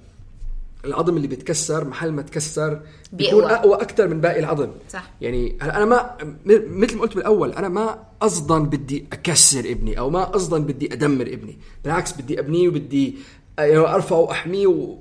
[0.84, 2.80] العظم اللي بيتكسر محل ما تكسر.
[3.12, 5.10] بيكون أقوى أكثر من باقي العظم صح.
[5.20, 6.16] يعني أنا ما
[6.46, 11.26] مثل ما قلت بالأول أنا ما قصدا بدي أكسر ابني أو ما قصدا بدي أدمر
[11.26, 13.16] ابني بالعكس بدي ابنيه وبدي
[13.58, 14.98] يعني أرفعه وأحميه و...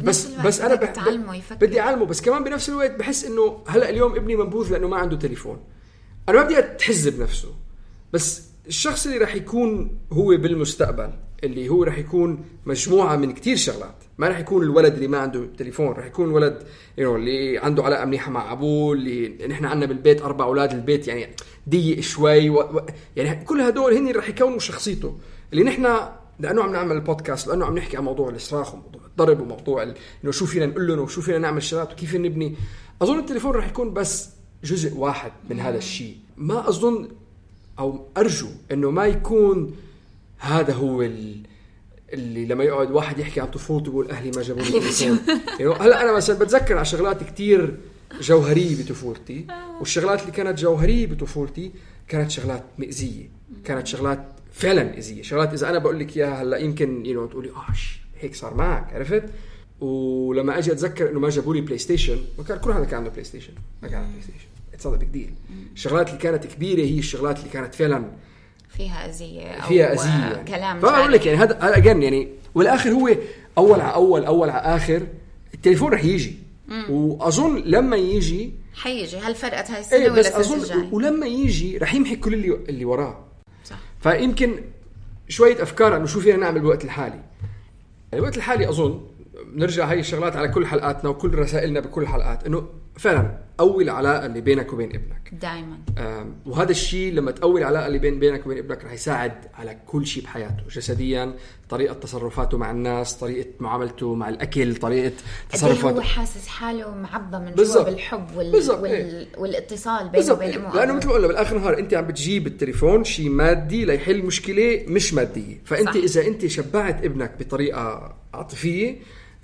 [0.00, 1.08] بس بس أنا بح-.
[1.60, 5.16] بدي أعلمه بس كمان بنفس الوقت بحس إنه هلأ اليوم ابني منبوذ لأنه ما عنده
[5.16, 5.58] تليفون
[6.28, 7.48] أنا ما بدي أتحز بنفسه
[8.12, 11.12] بس الشخص اللي راح يكون هو بالمستقبل
[11.46, 13.94] اللي هو راح يكون مجموعة من كتير شغلات.
[14.18, 17.82] ما راح يكون الولد اللي ما عنده تليفون راح يكون الولد you know, اللي عنده
[17.84, 21.26] علاقة منيحه مع أبوه اللي نحن عندنا بالبيت أربع أولاد البيت يعني
[21.68, 22.60] ضيق شوي و...
[22.60, 22.80] و...
[23.16, 25.18] يعني كل هدول هن راح يكونوا شخصيته.
[25.52, 25.86] اللي نحن
[26.40, 30.32] لأنه عم نعمل البودكاست لأنه عم نحكي عن موضوع الصراخ وموضوع الضرب وموضوع ال- انه
[30.32, 32.54] شو فينا نقول لهم وشو فينا نعمل شغلات وكيف نبني.
[33.02, 34.30] أظن التليفون راح يكون بس
[34.64, 36.16] جزء واحد من هذا الشيء.
[36.36, 37.08] ما أظن
[37.78, 39.76] أو أرجو إنه ما يكون
[40.38, 41.42] هذا هو ال...
[42.12, 45.18] اللي لما يقعد واحد يحكي عن طفولته يقول أهلي ما جابوا لي تليفون
[45.60, 47.76] يعني هلا أنا مثلا بتذكر على شغلات كتير
[48.20, 49.46] جوهرية بطفولتي
[49.80, 51.72] والشغلات اللي كانت جوهرية بطفولتي
[52.08, 53.28] كانت شغلات مئزيه
[53.64, 57.74] كانت شغلات فعلا مئزيه شغلات إذا أنا بقول لك إياها هلا يمكن يو تقولي آه
[58.20, 59.24] هيك صار معك عرفت؟
[59.80, 63.24] ولما أجي أتذكر إنه ما جابوا لي بلاي ستيشن وكان كل حدا كان عنده بلاي
[63.24, 65.34] ستيشن ما كان عنده بلاي ستيشن it's big deal
[65.74, 68.10] الشغلات اللي كانت كبيرة هي الشغلات اللي كانت فعلا
[68.76, 70.44] فيها أذية أو فيها أذية يعني.
[70.44, 71.26] كلام فبقول لك.
[71.26, 73.10] يعني هذا هذا again يعني والآخر هو
[73.58, 75.06] أول على أول أول على آخر
[75.54, 76.36] التليفون رح يجي.
[76.90, 79.18] وأظن لما يجي حيجي.
[79.18, 82.54] هل فرقت هاي السنة إيه ولا بس أظن الجاي ولما يجي رح يمحي كل اللي
[82.68, 83.24] اللي وراه.
[83.64, 83.76] صح.
[84.00, 84.54] فيمكن
[85.28, 87.20] شوية أفكار إنه شو فينا نعمل بالوقت الحالي.
[88.14, 89.00] الوقت الحالي أظن
[89.56, 94.40] نرجع هاي الشغلات على كل حلقاتنا وكل رسائلنا بكل الحلقات إنه فعلا قوي العلاقة اللي
[94.40, 95.78] بينك وبين ابنك دائما
[96.46, 100.22] وهذا الشيء لما تقوي العلاقة اللي بين بينك وبين ابنك رح يساعد على كل شيء
[100.22, 101.34] بحياته جسديا
[101.68, 107.36] طريقة تصرفاته مع الناس طريقة معاملته مع الأكل طريقة إيه هو تصرفاته حاسس حاله معبى
[107.36, 107.82] من جوا.
[107.82, 108.52] بالحب وال...
[108.52, 108.90] بالضبط، وال...
[108.90, 109.26] إيه.
[109.38, 110.94] والاتصال بينه وبين أمه لأنه.
[110.94, 115.60] مثل ما قلنا بالآخر النهار أنت عم بتجيب التليفون شيء مادي ليحل مشكلة مش مادية
[115.64, 115.88] فأنت.
[115.88, 115.94] صح.
[115.94, 118.96] إذا أنت شبعت ابنك بطريقة عاطفية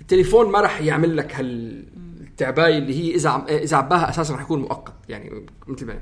[0.03, 4.61] التليفون ما راح يعمل لك هالتعبايه اللي هي إذا عم إذا عباها أساسا راح يكون
[4.61, 5.99] مؤقت يعني مثل ما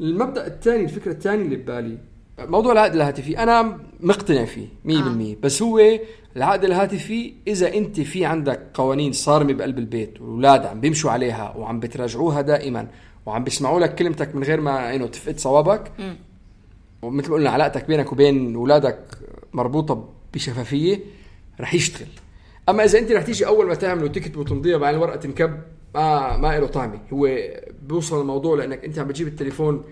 [0.00, 1.98] المبدأ الثاني الفكرة الثانية اللي ببالي
[2.38, 5.36] موضوع العقد الهاتفي أنا مقتنع فيه 100% آه.
[5.42, 5.98] بس هو
[6.36, 11.80] العقد الهاتفي إذا أنت في عندك قوانين صارمة بقلب البيت والأولاد عم بيمشوا عليها وعم
[11.80, 12.88] بتراجعوها دائما
[13.26, 15.92] وعم بيسمعوا لك كلمتك من غير ما انه تفقد صوابك
[17.02, 18.98] ومثل ما قلنا علاقتك بينك وبين أولادك
[19.52, 21.00] مربوطة بشفافية
[21.60, 22.08] رح يشتغل
[22.70, 25.60] أما إذا أنت رح تيجي أول ما تعمل وتكتب وتمضيها بعدين الورقه تنكب
[25.94, 27.00] ما ما له طعمة.
[27.12, 27.38] هو
[27.82, 29.84] بيوصل الموضوع لأنك أنت عم بتجيب التليفون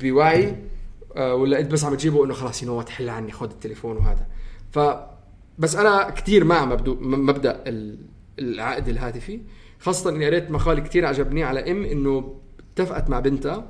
[0.00, 0.56] بوعي
[1.16, 4.26] آه، ولا أنت بس عم تجيبه إنه خلاص ينو تحل عني خذ التليفون وهذا.
[4.72, 4.78] ف
[5.58, 7.98] بس أنا كثير مع مبدو مبدأ ال-
[8.38, 9.40] العقد الهاتفي
[9.78, 12.34] خاصة إني قريت مقال كثير عجبني على إم إنه
[12.74, 13.66] اتفقت مع بنتها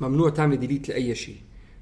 [0.00, 1.36] ممنوع تعملي ديليت لأي شيء.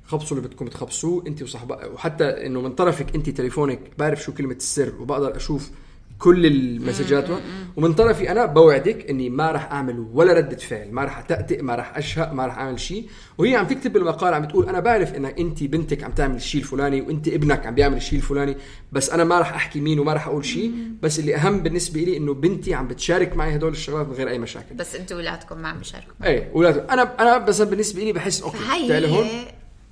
[0.07, 4.55] خبصوا اللي بدكم تخبصوه انت وصاحبك وحتى إنه من طرفك انت تليفونك بعرف شو كلمة
[4.55, 5.71] السر وبقدر أشوف
[6.19, 7.29] كل المسجات.
[7.77, 11.75] ومن طرفي أنا بوعدك إني ما راح أعمل ولا ردة فعل ما راح أتأتئ ما
[11.75, 13.09] راح أشهق ما راح أعمل شيء.
[13.38, 17.01] وهي عم تكتب بالمقال عم تقول أنا بعرف انك أنت بنتك عم تعمل الشيء الفلاني
[17.01, 18.57] وأنت ابنك عم بيعمل الشيء الفلاني
[18.93, 20.73] بس أنا ما راح أحكي مين وما راح أقول شيء.
[21.03, 24.38] بس اللي أهم بالنسبة لي إنه بنتي عم بتشارك معي هدول الشغلات من غير أي
[24.38, 24.75] مشاكل.
[24.75, 28.88] بس أنتوا اولادكم ما عم بيشاركوا إيه أولاد أنا أنا بس بالنسبة لي بحس أوكي
[28.88, 29.27] تعالي هون.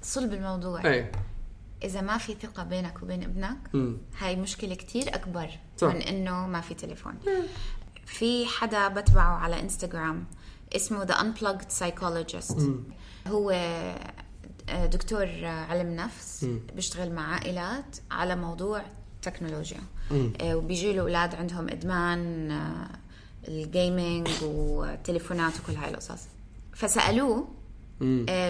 [0.03, 1.13] صلب الموضوع إيه
[1.85, 3.97] إذا ما في ثقة بينك وبين ابنك مم.
[4.19, 5.95] هاي مشكلة كتير أكبر صح.
[5.95, 7.15] من إنه ما في تليفون.
[8.07, 10.25] في حدا بتبعه على إنستغرام
[10.77, 12.61] اسمه ذا unplugged psychologist.
[13.27, 13.51] هو
[14.69, 18.83] آه، دكتور آه، علم نفس بيشتغل مع عائلات على موضوع
[19.23, 19.81] تكنولوجيا.
[20.41, 22.51] آه، وبيجي له أولاد عندهم إدمان
[23.49, 26.23] الجيمنج والتليفونات وكل هاي القصص.
[26.73, 27.49] فسألوه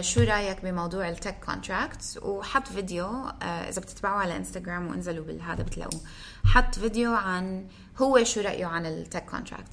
[0.01, 5.63] شو رأيك بموضوع ال tech contracts وحط فيديو آه، إذا بتتبعوه على انستغرام وانزلوا بالهذا
[5.63, 6.01] بتلاقوه.
[6.45, 7.67] حط فيديو عن
[8.03, 9.73] هو شو رأيه عن ال tech contract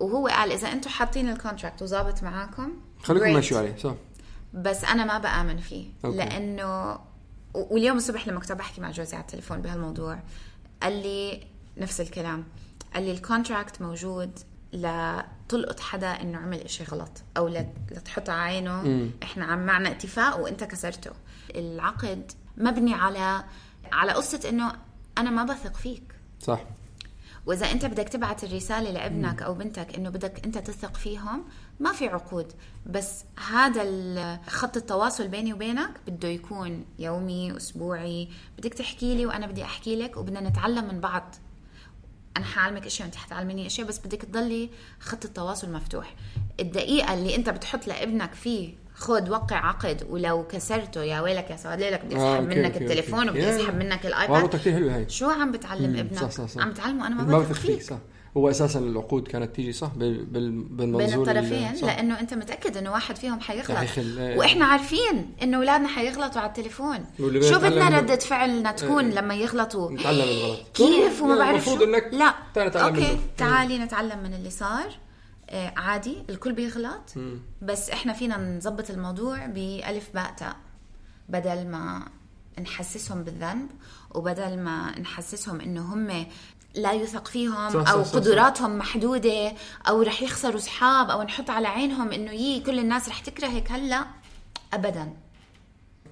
[0.00, 3.32] وهو قال إذا أنتم حاطين ال contract وظابط معاكم خليكم.
[3.32, 3.94] ماشيوا عليه صح.
[4.54, 6.16] بس أنا ما بآمن فيه okay.
[6.16, 6.98] لأنه
[7.54, 10.18] واليوم الصبح لما كنت بحكي مع جوزي على التليفون بهالموضوع
[10.82, 12.44] قال لي نفس الكلام.
[12.94, 14.38] قال لي ال contract موجود
[15.50, 19.90] تلقط حدا إنه عمل إشي غلط أو لا لا تحط على عينه إحنا عم معنا
[19.90, 21.10] اتفاق وإنت كسرته.
[21.54, 23.44] العقد مبني على
[23.92, 24.72] على قصة إنه
[25.18, 26.14] أنا ما بثق فيك.
[26.40, 26.60] صح.
[27.46, 31.44] وإذا إنت بدك تبعت الرسالة لابنك أو بنتك إنه بدك إنت تثق فيهم
[31.80, 32.52] ما في عقود.
[32.86, 38.28] بس هذا خط التواصل بيني وبينك بده يكون يومي أسبوعي.
[38.58, 41.34] بدك تحكي لي وأنا بدي أحكي لك وبدنا نتعلم من بعض.
[42.36, 46.14] أنا حعلمك إشياء وانت حتعلميني إشياء بس بدك تضلي خط التواصل مفتوح.
[46.60, 51.80] الدقيقة اللي أنت بتحط لابنك فيه خد وقع عقد ولو كسرته يا ويلك يا سواد
[51.80, 53.28] ليلك بدي آه، اسحب okay، منك okay، التليفون.
[53.28, 54.56] وبدي اسحب منك ال iPad.
[54.56, 55.08] حلوة هاي.
[55.08, 56.62] شو عم بتعلم ابنك؟ صح صح صح.
[56.62, 57.82] عم تعلمه أنا ما بثق فيك.
[57.82, 57.98] صح.
[58.36, 61.84] هو أساسا العقود كانت تيجي صح؟ بال بال بين بالمنظور ال- الطرفين صح.
[61.84, 63.98] لأنه أنت متأكد إنه واحد فيهم حيغلط.
[63.98, 64.38] إيه.
[64.38, 66.98] وإحنا عارفين إنه أولادنا حيغلطوا على التليفون.
[67.18, 69.14] شو بدنا ردة فعلنا تكون إيه.
[69.14, 70.58] لما يغلطوا؟ نتعلم الغلط.
[70.74, 72.34] كيف وما بعرف شو؟ إنك لا.
[72.54, 73.20] تعال نتعلم أوكي منه.
[73.38, 74.98] تعالي نتعلم من اللي صار.
[75.50, 77.14] آه عادي الكل بيغلط.
[77.62, 80.56] بس إحنا فينا نظبط الموضوع بألف باء تاء.
[81.28, 82.08] بدل ما
[82.60, 83.68] نحسسهم بالذنب
[84.14, 86.26] وبدل ما نحسسهم إنه هم
[86.74, 88.14] لا يثق فيهم صح، صح، أو صح، صح.
[88.14, 89.52] قدراتهم محدودة
[89.88, 94.06] أو رح يخسروا أصحاب أو نحط على عينهم إنه يي كل الناس رح تكرهك هلا؟
[94.72, 95.12] ابدا.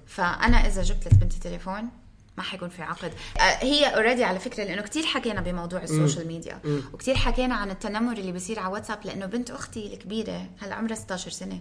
[0.07, 1.89] فأنا إذا جبت لبنتي تليفون
[2.37, 3.13] ما حيكون في عقد.
[3.37, 6.59] آه، هي already على فكرة لأنه كثير حكينا بموضوع ال social media
[6.93, 11.31] وكثير حكينا عن التنمر اللي بيصير على واتساب لأنه بنت أختي الكبيرة هلا عمرها 16
[11.31, 11.59] سنة.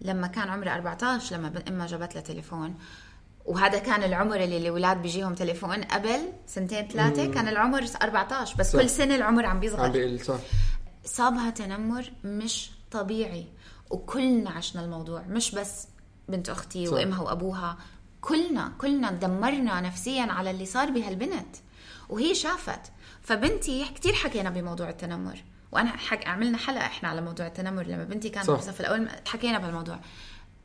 [0.00, 2.74] لما كان عمرها 14 لما امها جابت لها تليفون.
[3.44, 8.80] وهذا كان العمر اللي الاولاد بيجيهم تليفون قبل سنتين ثلاثة كان العمر 14 بس صح.
[8.80, 10.38] كل سنة العمر عم بيصغر عم بيقل صح
[11.04, 13.46] صابها تنمر مش طبيعي
[13.90, 15.88] وكلنا عشنا الموضوع مش بس
[16.28, 16.92] بنت أختي صح.
[16.92, 17.78] وإمها وأبوها
[18.20, 21.56] كلنا كلنا دمرنا نفسيا على اللي صار بهالبنت
[22.08, 22.80] وهي شافت
[23.22, 26.26] فبنتي كثير حكينا بموضوع التنمر وأنا حك...
[26.26, 28.50] عملنا حلقة إحنا على موضوع التنمر لما بنتي كانت.
[28.50, 30.00] بالصف الأول حكينا بهالموضوع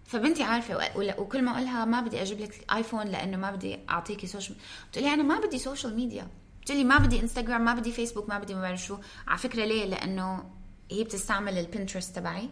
[0.09, 4.57] فبنتي عارفة وكل ما أقولها ما بدي أجيب لك آيفون لأنه ما بدي أعطيكي social
[4.91, 6.27] بتقول لي أنا ما بدي social media
[6.61, 8.97] بتقول لي ما بدي انستغرام ما بدي فيسبوك ما بدي ما بعرف شو.
[9.27, 10.43] على فكرة ليه؟ لأنه
[10.91, 12.49] هي بتستعمل البنترست تبعي.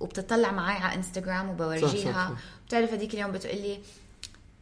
[0.00, 2.36] وبتطلع معي على انستغرام وبورجيها.
[2.66, 3.78] بتعرف هذيك اليوم بتقول لي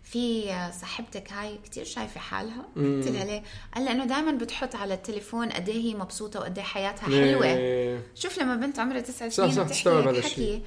[0.03, 0.45] في
[0.81, 3.43] صاحبتك هاي كتير شايفة حالها؟ قلت لها ليه؟
[3.75, 8.07] قال لأنه دائما بتحط على التليفون قد إيه هي مبسوطة وقد إيه حياتها إيه.
[8.15, 10.63] شوف لما بنت عمرها تسع سنين بتحكي حكي.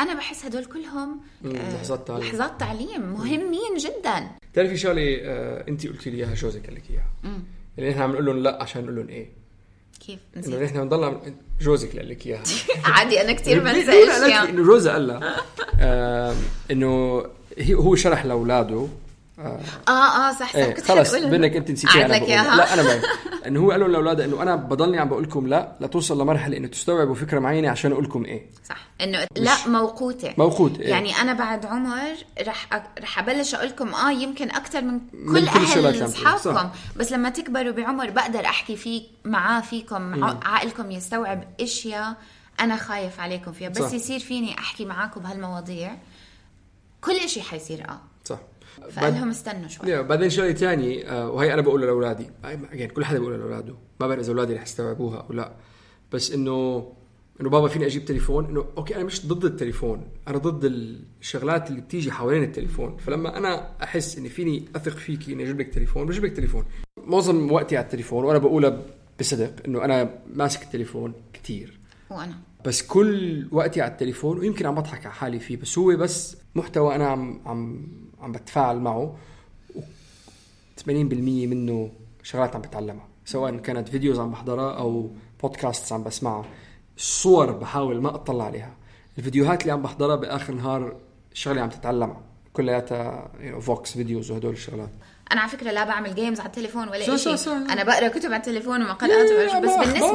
[0.00, 2.24] أنا بحس هدول كلهم آه، لحظات تعليم.
[2.28, 4.30] لحظات تعليم مهمين جدا.
[4.52, 7.38] بتعرفي شغله آه انت قلتي لي إياها جوزك قال لك إياها؟
[7.78, 9.28] اللي إحنا عم نقول لهم لا عشان نقول لهم إيه.
[10.06, 11.18] كيف؟ إنه نحن بنضل
[11.60, 12.42] جوزك قال لك إياها؟
[12.94, 14.48] عادي أنا كثير بنسى أشياء.
[14.50, 15.36] إنه جوزها قال لها
[15.80, 16.34] آه
[16.70, 17.24] إنه
[17.70, 18.88] هو شرح لأولاده
[19.40, 21.30] آه آه صح صح إيه كنت خلص حتقولها.
[21.38, 23.04] بدك أنت نسيتيها أعد أنا لك بقول لا أنا بعرف
[23.46, 26.68] إنه هو قال لهم لاولاده إنه أنا بضلني عم بقول لكم لا لتوصل لمرحلة إنه
[26.68, 30.88] تستوعبوا فكرة معينة عشان أقول لكم إيه صح إنه لا موقوتة موقوت، إيه.
[30.90, 32.12] يعني أنا بعد عمر
[32.46, 36.04] رح أ- رح أبلش أقول لكم آه يمكن أكثر من من كل كل الشغلات أهل
[36.04, 36.70] اصحابكم صح.
[36.96, 42.14] بس لما تكبروا بعمر بقدر أحكي فيك معاه فيكم ع- عقلكم يستوعب أشياء
[42.60, 43.92] أنا خايف عليكم فيها بس صح.
[43.92, 45.92] يصير فيني أحكي معاكم بهالمواضيع
[47.00, 48.38] كل إشي حيصير آه صح
[48.90, 50.02] فقال لهم استنوا شوي.
[50.02, 52.30] بعدين شغلة ثانية آه وهي أنا بقولها لأولادي.
[52.44, 53.74] يعني كل حدا بيقولها لأولاده.
[54.00, 55.52] ما بعرف إذا أولادي رح يستوعبوها أو لا.
[56.12, 56.92] بس إنه
[57.40, 60.08] إنه بابا فيني أجيب تليفون؟ إنه okay أنا مش ضد التليفون.
[60.28, 60.64] أنا ضد
[61.20, 62.96] الشغلات اللي بتيجي حوالين التليفون.
[62.96, 66.64] فلما أنا أحس إني فيني أثق فيكي إني أجيب لك تليفون بجيب لك تليفون.
[66.96, 68.82] معظم وقتي على التليفون وأنا بقولها
[69.20, 71.80] بصدق إنه أنا ماسك التليفون كتير.
[72.10, 72.34] وأنا.
[72.64, 76.94] بس كل وقتي على التليفون ويمكن عم بضحك على حالي فيه بس هو بس محتوى
[76.94, 77.86] أنا عم عم
[78.20, 79.16] عم بتفاعل معه
[79.76, 79.80] و
[80.80, 81.90] 80% منه
[82.22, 85.10] شغلات عم بتعلمها سواء كانت فيديوز عم بحضرها أو
[85.42, 86.44] بودكاست عم بسمعها
[86.96, 88.74] الصور بحاول ما أطلع عليها
[89.18, 90.96] الفيديوهات اللي عم بحضرها بآخر النهار
[91.34, 92.20] شغلة عم تتعلمها
[92.52, 94.90] كلياتها فوكس videos وهدول الشغلات
[95.32, 97.16] أنا على فكرة لا بعمل games على التليفون ولا شيء.
[97.72, 99.60] أنا بقرأ كتب على التليفون ومقالات ما-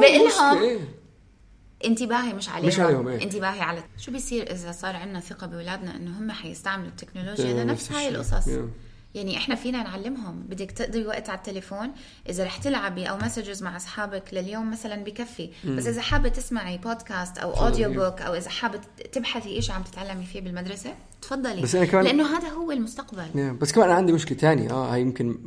[0.00, 0.80] لهم.
[1.84, 2.66] انتباهي مش عليهم.
[2.68, 3.22] مش عليهم، إيه.
[3.22, 7.82] انتباهي على شو بيصير إذا صار عندنا ثقة بأولادنا إنه هم حيستعملوا التكنولوجيا إيه، لنفس
[7.90, 8.08] نفس هاي.
[8.08, 8.48] القصص.
[9.14, 10.42] يعني إحنا فينا نعلمهم.
[10.48, 11.90] بدك تقضي وقت على التليفون
[12.28, 15.50] إذا رح تلعبي أو messages مع أصحابك لليوم مثلا بكفي.
[15.64, 18.80] بس إذا حابة تسمعي بودكاست أو audiobook أو إذا حابة
[19.12, 21.62] تبحثي شيء عم تتعلمي فيه بالمدرسة تفضلي.
[21.62, 23.26] بس أنا كمان- لأنه هذا هو المستقبل.
[23.34, 24.70] نعم، بس كمان أنا عندي مشكلة تانية.
[24.70, 25.38] آه هاي يمكن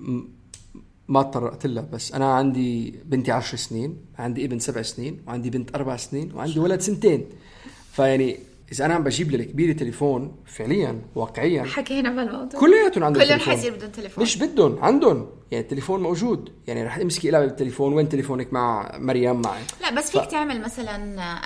[1.10, 5.76] ما تطرقت لها بس أنا عندي بنتي عشر سنين عندي ابن سبع سنين وعندي بنت
[5.76, 7.26] أربع سنين وعندي ولد سنتين.
[7.91, 8.39] فيعني
[8.72, 13.39] إذا أنا عم بجيب للكبيره تليفون فعليا واقعيا حكينا بالموضوع كلياتهم عندهم كلهم.
[13.39, 14.24] حيصير بدهم تليفون.
[14.24, 15.30] مش بدهم عندهم.
[15.52, 16.52] يعني التليفون موجود.
[16.67, 20.95] يعني رح تمسكي لها بالتليفون وين تليفونك؟ مع مريم معي لا بس فيك تعمل مثلا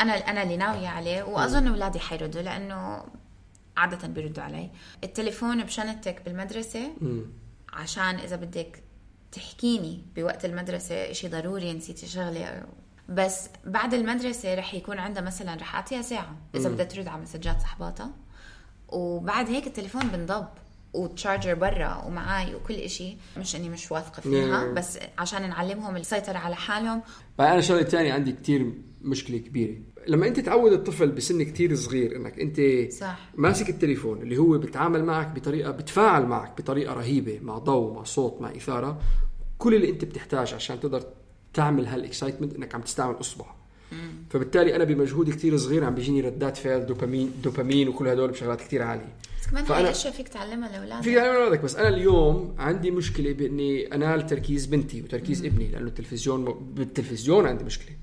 [0.01, 3.03] أنا أنا اللي ناوية عليه وأظن أولادي حيردوا لأنه
[3.77, 4.69] عادة بيردوا علي.
[5.03, 6.91] التليفون بشنطتك بالمدرسة
[7.73, 8.82] عشان إذا بدك
[9.33, 12.63] تحكيني بوقت المدرسة إشي ضروري نسيتي شغلة؟
[13.09, 17.61] بس بعد المدرسة رح يكون عندها مثلا رح أعطيها ساعة إذا بدها ترد على مسجات
[17.61, 18.09] صحباتها.
[18.89, 20.47] وبعد هيك التليفون بنضب.
[20.93, 24.73] وتشارجر برا ومعاي وكل إشي مش إني مش واثقة فيها نعم.
[24.73, 27.01] بس عشان نعلمهم السيطرة على حالهم
[27.37, 29.75] بعد أنا شغله ثانية عندي كتير مشكلة كبيرة
[30.07, 33.19] لما أنت تعود الطفل بسن كتير صغير إنك أنت صح.
[33.35, 38.41] ماسك التليفون اللي هو بتعامل معك بطريقة بتفاعل معك بطريقة رهيبة مع ضوء مع صوت
[38.41, 39.01] مع إثارة
[39.57, 41.03] كل اللي أنت بتحتاج عشان تقدر
[41.53, 43.45] تعمل هال excitement إنك عم تستعمل اصبع
[44.29, 48.81] فبالتالي أنا بمجهود كتير صغير عم بيجيني ردات فعل دوبامين دوبامين وكل هدول بشغلات كتير
[48.83, 49.05] عالية
[49.41, 52.91] بس كمان فأنا- هاي الاشياء فيك تعلمها لأولادك في علم اولادك بس أنا اليوم عندي
[52.91, 57.95] مشكلة بإني انال تركيز بنتي وتركيز ابني لأنه التلفزيون بالتلفزيون عندي مشكلة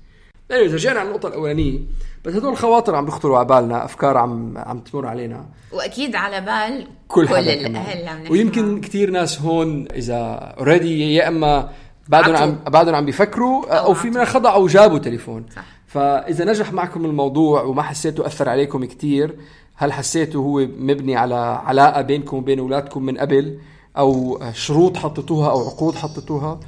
[0.49, 1.79] يعني إذا رجعنا على النقطة الأولانية
[2.25, 6.87] بس هدول خواطر عم بيخطروا على بالنا أفكار عم عم تمر علينا وأكيد على بال
[7.07, 8.81] كل, كل الأهل عم ويمكن.
[8.81, 10.15] كثير ناس هون إذا
[10.59, 11.71] already يا إما
[12.07, 12.35] بعدهم.
[12.35, 14.09] عم بعدهم عم بيفكروا أو أو في عطوا.
[14.11, 15.65] منها خضعوا وجابوا تليفون صح.
[15.93, 19.35] فإذا نجح معكم الموضوع وما حسيتوا أثر عليكم كثير
[19.75, 23.59] هل حسيتوا هو مبني على علاقة بينكم وبين أولادكم من قبل؟
[23.97, 26.59] أو شروط حطيتوها أو عقود حطيتوها؟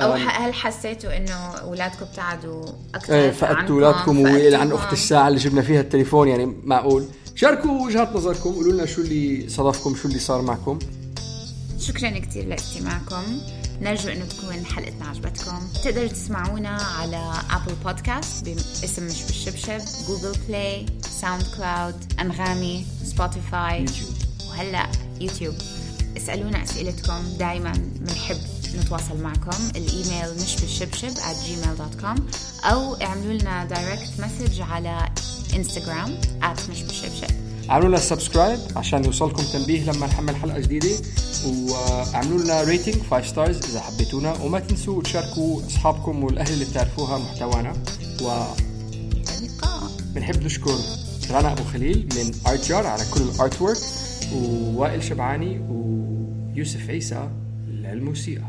[0.00, 2.64] أو هل حسيتوا إنه أولادكم ابتعدوا
[2.94, 4.26] أكثر إيه فقدتوا أولادكم
[4.60, 7.04] عن أخت الساعة اللي جبنا فيها التليفون يعني معقول.
[7.34, 10.78] شاركوا وجهات نظركم قولوا لنا شو اللي صادفكم شو اللي صار معكم.
[11.78, 13.22] شكرا كثير لاستماعكم.
[13.82, 15.68] نرجو انه تكون حلقتنا عجبتكم.
[15.84, 20.86] تقدروا تسمعونا على ابل بودكاست باسم مش بالشبشب Google Play
[21.20, 24.14] SoundCloud أنغامي Spotify YouTube.
[24.48, 24.86] وهلأ
[25.20, 25.54] يوتيوب.
[26.16, 28.38] اسألونا أسئلتكم دائما بنحب
[28.74, 29.70] نتواصل معكم.
[29.76, 32.20] الإيميل مش بالشبشب at gmail.com
[32.64, 35.08] أو اعملوا لنا direct message على
[35.56, 37.41] انستغرام at مش بالشبشب.
[37.70, 40.88] اعملوا لنا subscribe عشان يوصلكم تنبيه لما نحمل حلقة جديدة.
[41.46, 44.32] واعملوا لنا rating 5 stars إذا حبيتونا.
[44.42, 47.72] وما تنسوا تشاركوا أصحابكم والأهل اللي بتعرفوها محتوانا.
[48.20, 50.76] اللقاء وبنحب نشكر
[51.30, 53.78] رنا أبو خليل من Art Jar على كل ال artwork
[54.34, 57.28] ووائل شبعاني ويوسف عيسى
[57.68, 58.44] للموسيقى.